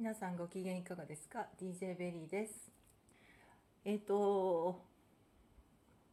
[0.00, 2.70] 皆さんご機嫌いかがですか？DJ ベリーです。
[3.84, 4.80] えっ、と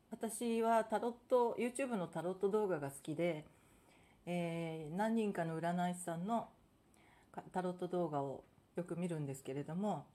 [0.09, 3.45] 私はタロット YouTube のタロット動画が好きで、
[4.25, 6.48] えー何人かの占い師さんの
[7.53, 8.44] タロット動画を
[8.76, 10.08] よく見るんですけれども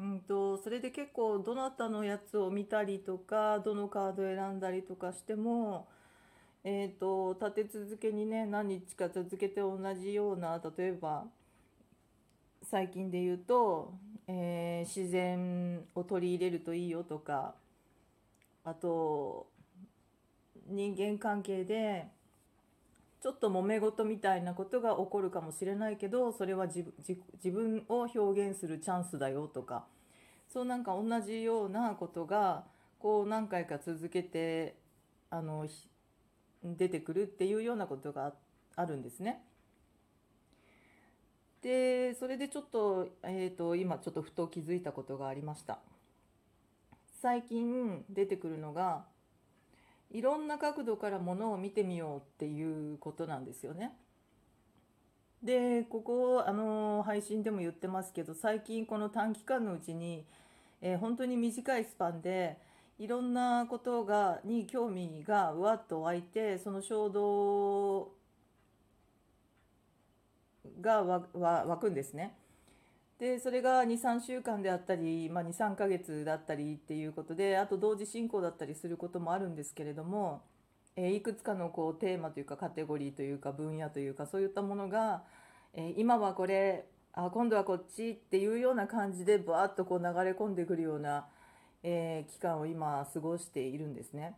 [0.00, 5.86] うんとそれで結構どなたのやつを見たりとかどのカード選んだりとかしても
[6.64, 11.26] えー、と立て続けにね何日か続けて同じような例えば
[12.70, 13.94] 最近で言うと、
[14.26, 17.54] えー自然を取り入れるといいよとか
[18.64, 19.48] あと
[20.68, 22.06] 人間関係で
[23.20, 26.86] ちょっと揉め事みたいなことが起こるかもしれないけどそれは自
[27.50, 29.86] 分を表現するチャンスだよとか
[30.52, 32.64] そうなんか同じようなことが
[33.00, 34.76] こう何回か続けて
[35.30, 35.66] あの
[36.62, 38.32] 出てくるっていうようなことが
[38.76, 39.42] あるんですね。
[41.62, 45.80] でそれでちょっと,、えー、と今ちょっとふと気づいたことがありました。
[47.20, 49.04] 最近出てくるのが
[50.10, 53.92] いろんな角度からものを見てみようっていうことなんですよね。
[55.42, 60.24] でここあの配信でも言ってますけど最近この短期間のうちに、
[60.80, 62.58] えー本当に短いスパンで
[62.98, 68.17] いろんなことがに興味がうわっと湧いてその衝動
[70.80, 72.34] が湧くんですね。
[73.18, 80.42] でそれが23週間であったり、まあ、23ヶ月だったりっていうことであと同時進行だったりすることもあるんですけれども、
[80.94, 85.24] えーいくつかのこうテーマというかカテゴリーというか分野というかそういったものが、
[85.74, 91.26] えー今はこれあ今度はこっちっていうような感じでバーッとこう流れ込んでくるような、
[91.82, 94.36] えー期間を今過ごしているんですね。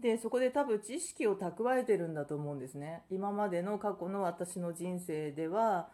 [0.00, 3.02] でそこで多分知識を蓄えてるんだと思うんですね。
[3.10, 5.88] 今までの過去の私の人生では、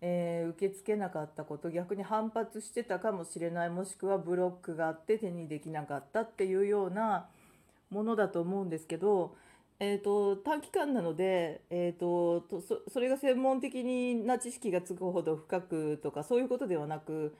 [0.00, 7.28] えー受け付けなかったこと逆に反発してたかもしれないもしくはブロックがあって手にできなかったっていうような
[7.90, 9.36] ものだと思うんですけど、
[9.78, 17.34] えー、と短期間なので、えー、ととそそれが専門的な知識がつくほど深くとかそういうことではなく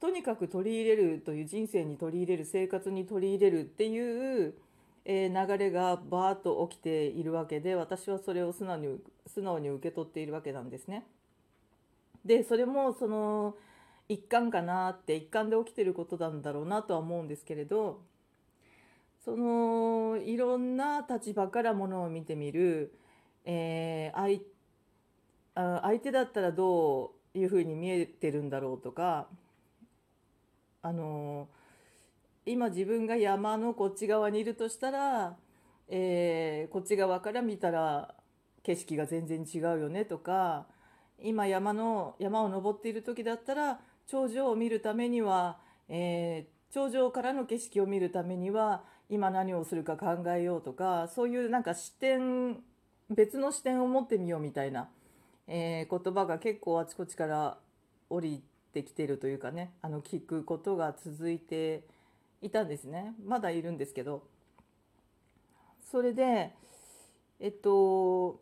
[0.00, 4.54] とにかく取り入れるという人生に取り入れる生活に取り入れるっていう、
[5.04, 11.06] えー流れがバーッと起きているわけで私はそれを素直に素直に受け取っているわけなんですね。
[12.24, 13.56] でそれもその
[14.08, 18.00] 一環かなって一環で起きてることなんだろうなとは思うんですけれど
[19.24, 22.94] そのいろんな立場からものを見てみる、
[23.44, 24.40] えー相
[25.56, 29.28] あ相手だったらどういうふうに見えてるんだろうとか
[30.82, 31.48] あの
[32.46, 35.36] 今自分が山のこっち側にいるとしたら、
[35.88, 38.14] えーこっち側から見たら
[38.62, 40.66] 景色が全然違うよねとか
[41.22, 52.56] 今山の山を登っている時だったら頂上を見るためには、えー頂上からの景色を見るためには今何をするか考えようとかそういうなんか視点
[53.08, 54.88] 別の視点を持ってみようみたいな、
[55.46, 57.58] えー言葉が結構あちこちから
[58.10, 61.86] 降りてきてるというかねあの聞くことが続いて
[62.44, 63.14] いたんですね。
[63.24, 64.22] まだいるんですけど。
[65.90, 66.52] それで
[67.40, 68.40] えっと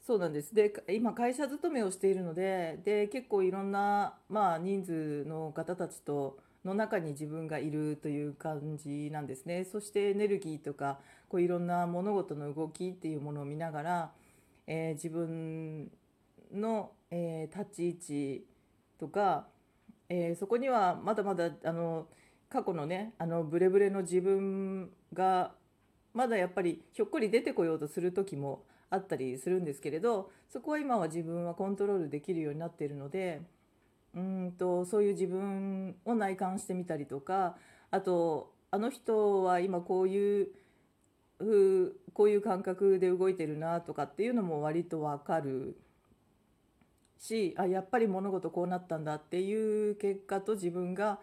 [0.00, 0.54] そうなんです。
[0.54, 9.64] で今会社勤めをしているのでで結構いろんな、まあ、人数の方たちとの中に自分がいるという感じなんですね。
[9.64, 14.12] そしてエネルギーとかこういろんな物事の動きっていうものを見ながら、
[14.66, 15.90] えー自分
[16.52, 17.94] の、えー立ち位
[18.40, 18.46] 置
[18.98, 19.46] とか、
[20.12, 22.06] えーそこにはまだまだあの
[22.50, 25.52] 過去のねあのブレブレの自分が
[26.12, 33.40] まだやっぱりひょっこり出てこようとする時もあったりするんですけれどそこは今は自分はコントロールできるようになっているので
[34.14, 37.56] うんとそういう自分を内観してみたりとか
[37.90, 40.48] あとあの人は今こういう
[42.12, 45.74] こういう感覚で動いてるなとかっていうのも割とわかる
[47.22, 51.20] しあやっぱり物事こうなったんだっていう結果と自分が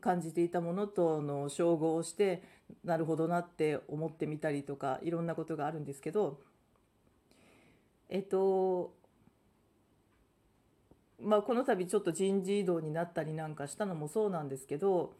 [0.00, 2.42] 感じていたものとの照合をして
[2.84, 6.40] なるほどなって思ってみたりとかいろんなことがあるんですけど
[8.08, 8.94] えっと
[11.20, 15.14] まあこの度ちょっと人事異動になったりなんかしたのもそうなんですけど、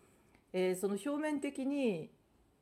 [0.55, 2.11] えーその表面的に、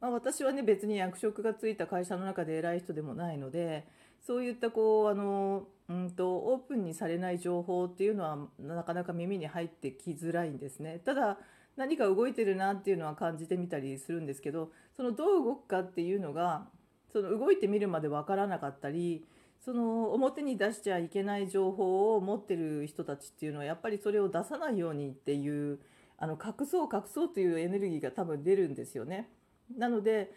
[0.00, 3.86] まあ、私はね別に役職がついた会社の中で偉い人でもないので
[4.26, 11.00] そういったこうあのうんとオープンにされない情報っていうのはなかなか耳に入ってきづらいんですね。
[11.04, 11.38] ただ
[11.76, 16.68] 何か動いてるなっていうのは感じてみたりするんですけどそのどう動くかっていうのが
[17.12, 19.24] その動いてみるまでわからなかったり
[19.64, 25.80] その表に出しちゃいけない情報を持ってる人たちっていうのはやっぱりそれを出さないようにっていう
[26.18, 29.28] あの隠そう隠そうというエネルギーが多分出るんですよね。
[29.76, 30.32] なので、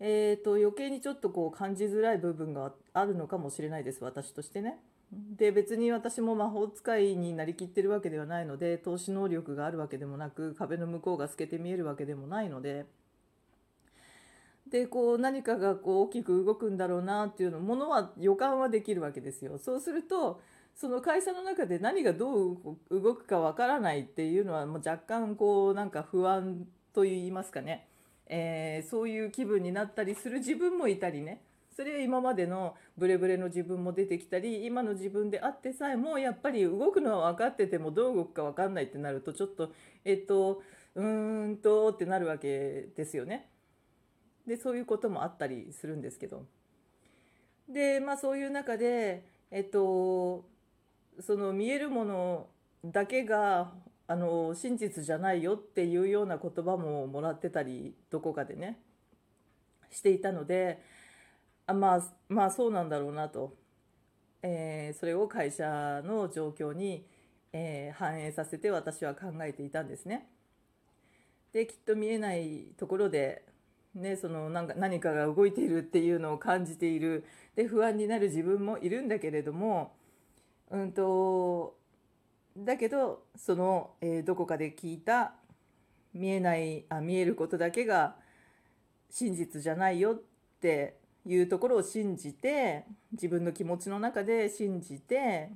[0.00, 4.78] えーと、余計にちょっとこう感じづらい部分があるのかもしれないです私としてね。
[5.12, 12.86] で別に私も魔法使いになりきってるわけではないので投資能力があるわけでもなく壁の向こうが透けて見えるわけでもないので。
[14.70, 19.58] でこう何かがこう大きく動くんだろうなっていうのものは予感はできるわけですよ。
[19.58, 20.42] そうすると
[20.74, 22.58] その会社の中で何がどう
[22.90, 27.88] 動くかわからないっていうのはもう若干こうなんか不安と言いますかね、
[28.26, 31.42] えー、そういう気分になったりする自分もいたりね
[31.78, 39.70] それは今までのブレブレの自分も出てきたり今の自分であってさえもやっぱり動くのは分かっててもどう動くか分かんないってなるとちょっと
[40.04, 40.60] えっと
[40.96, 43.48] うーんとってなるわけですよね。
[44.44, 46.46] でそういうこともあったりするんですけど
[47.68, 49.22] でまあそういう中で
[49.52, 50.44] えっと
[51.20, 52.46] その見えるもの
[52.84, 53.70] だけが
[54.08, 58.80] あの真実じゃないよっていうような言葉ももらってたりどこかでね
[59.92, 60.97] していたので
[61.68, 63.54] あまあまあそうなんだろうなと、
[64.42, 67.06] えー、それを会社の状況に、
[67.52, 70.28] えー、反映させて私は考えていたんですね。
[71.52, 73.44] できっと見えないところで
[73.94, 77.24] ね、そのなんか何かが動いているっていうのを感じている
[77.54, 79.92] で不安になる自分もいるんだけれども、
[80.70, 81.76] うんと、
[82.56, 85.32] だけどその、えー、どこかで聞いた
[86.14, 88.16] 見えないあ見えることだけが
[89.10, 90.20] 真実じゃないよっ
[90.60, 90.98] て
[91.28, 95.50] いうところを信じて自分の気持ちの中で信じて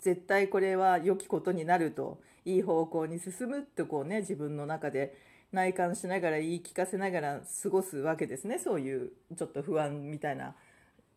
[0.00, 5.14] 絶対これは良きことになるといい方向に進むってこうね自分の中で
[5.52, 10.54] 内観しながら言い聞かせながら過ごすわけですねそういうちょっと不安みたいな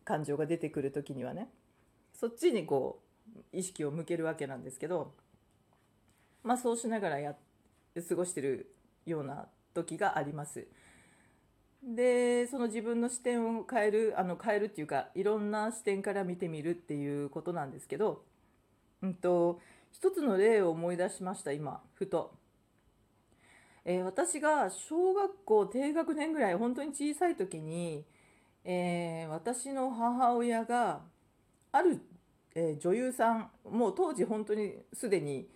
[0.04, 1.48] 感情が出てくる時にはね
[2.12, 3.00] そっちにこ
[3.34, 5.12] う意識を向けるわけなんですけど
[6.44, 7.34] まあそうしながらや
[8.06, 8.70] 過ごしてる
[9.06, 10.66] ような時があります。
[11.82, 18.24] でその自分の視点を変えるあの変えるっていうかいろんな視点から見てみるっていうことなんですけど、
[19.02, 19.60] うんと
[19.92, 22.34] 一つの例を思い出しました今ふと。
[23.88, 28.04] えー、私が小学校低学年ぐらい本当に小さい時に、
[28.64, 31.02] えー、私の母親が
[31.70, 32.00] ある、
[32.56, 35.46] えー、女優さんもう当時本当にすでに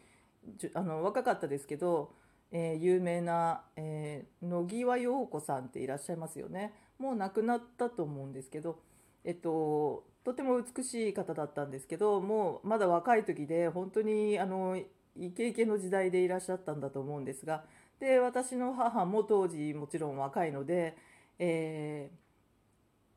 [0.74, 2.12] あの若かったですけど、
[2.52, 8.78] え有名な、え野際陽子さんっていらっしゃいますよねもう亡くなったと思うんですけど、
[9.24, 14.76] えっと、とても美しい方だったんですけどもうまだ若い時で本当にあの
[15.16, 17.64] イケイケの時代でいらっしゃったんだと思うんですが。
[18.00, 20.96] で私の母も当時もちろん若いので、
[21.38, 22.10] え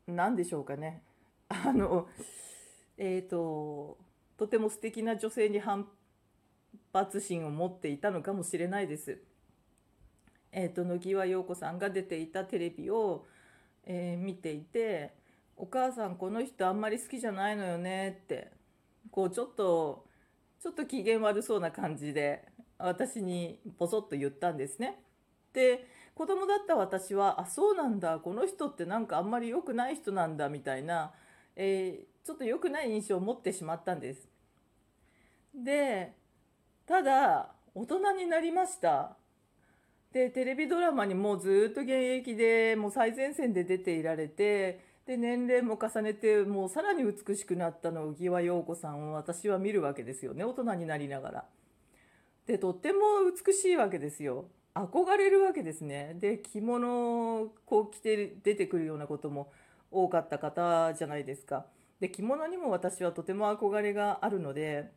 [0.06, 1.02] ー、何でしょうかね
[1.48, 2.06] あの
[2.98, 3.96] えっ、と
[4.36, 5.88] とても素敵な女性に反
[6.94, 9.18] 発心を持っていたのかもしれないです。
[10.52, 13.26] えーと、野際陽子さんが出ていたテレビを、
[13.84, 15.12] えー、見ていて
[15.56, 18.52] 「お母さんこの人あんまり好きじゃないのよね」って
[19.10, 20.06] こうちょっと
[20.60, 22.48] ちょっと機嫌悪そうな感じで
[22.78, 25.02] 私にポソッと言ったんですね。
[25.52, 31.12] で子供だった私はあそうなんだこの人ってなんかあんまり良くない人なんだみたいな、
[31.56, 34.28] えー、ちょっと良くない印象を持ってしまったんです。
[35.52, 36.14] で
[36.86, 39.16] ただ大人になりました。
[40.12, 51.44] でテレビドラマにもうずっと現役でもう最前線で出ていられてで年齢も重ねてもうさらに美しくなったの浮輪陽子さんを私は見るわけですよね大人になりながら。
[52.46, 52.98] でとっても
[53.46, 59.50] 美しいわけですよ憧れるわけですねで着物をこう着て出てくるようなことも
[59.90, 61.64] 多かった方じゃないですか
[62.00, 64.90] で着物にも私はとても憧れがあるので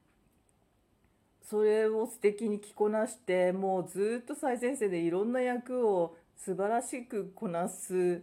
[1.50, 8.22] それを素敵に着こなしてもうずっと最前線でいろんな役を素晴らしくこなす、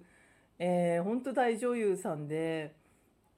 [0.59, 2.75] えー、本当大女優さんで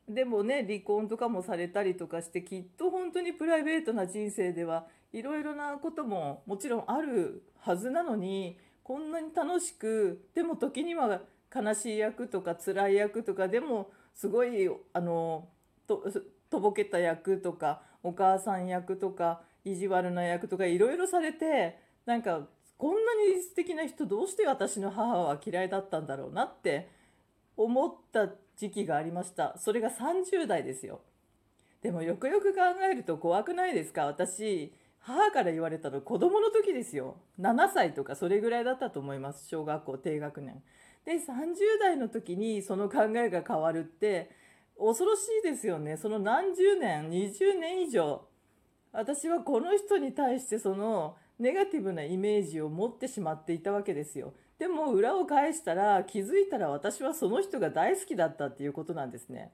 [0.08, 11.20] でもね離婚とかもされたりとかしてきっと本当にプライベートな人生ではいろいろなことももちろんあるはずなのにこんなに楽しくでも時には
[11.54, 15.48] 悲しい役とか辛い役とかでもすごいあの
[15.86, 16.04] と
[16.50, 22.46] とぼけた役とかお母さん役とか意地悪な役とかいろいろされてなんか
[22.78, 26.88] こんなに素敵な人どうして私の母は嫌いだったんだろうなって
[27.56, 29.56] 思った時期がありました。
[29.58, 31.00] それが30代ですよ。
[31.82, 34.06] でもよくよく考えると怖くないですか？
[34.06, 37.16] 私母から言われたの子供の時ですよ。
[37.40, 39.48] 7歳とかそれぐらいだったと思います。
[39.48, 40.62] 小学校低学年。
[41.04, 41.18] で30
[41.80, 44.30] 代の時にその考えが変わるって
[44.78, 45.96] 恐ろしいですよね。
[45.96, 48.22] その何十年20年以上
[48.96, 54.32] 私はこの人に対してそのネガティブなイメージを持ってしまっていたわけですよ。
[54.58, 59.52] でも裏を返したら気づいたら私はその人が大好きだったっていうことなんですね。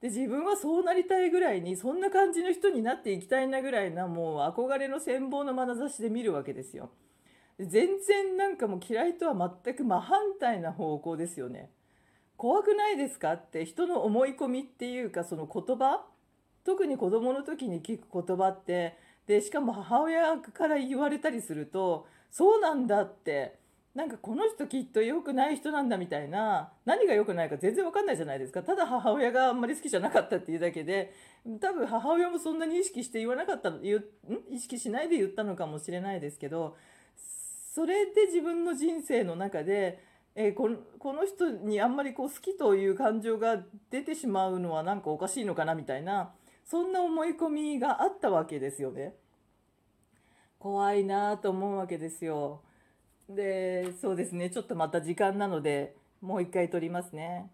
[0.00, 6.90] で自分はそうなりたいぐらいにそんな感じの人になっていきたいなぐらいなもう憧れの羨望の眼差しで見るわけですよ。
[7.58, 11.70] 全然なんかもう嫌いとは全く真反対な方向ですよね。
[12.36, 16.04] 怖くないですかって人の思い込みっていうかその言葉
[16.64, 23.60] 特に子供の時に聞く言葉ってでしかも母親から言われたりするとそうなんだって
[23.94, 28.62] なんかこの人きっと良くない人なんだみたいな何が良くないか全然わかんないじゃないですか。
[28.62, 31.12] ただ母親があんまり好きじゃなかったっていうだけで
[31.60, 34.02] 多分母親もそんなに意識して言わなかった言ん？
[34.50, 36.76] 意識しないで言ったのかもしれないですけど
[37.74, 40.02] それで自分の人生の中で
[40.34, 43.58] えー、このこの人にあんまりこう好きという感情が
[43.90, 46.32] 出てしまうのはなんかおかしいのかなみたいな
[46.64, 49.14] そんな思い込みがあったわけですよね。
[50.58, 52.62] 怖いなと思うわけですよ。
[53.28, 57.50] でそうですねちょっとまた時間なのでもう一回撮りますね。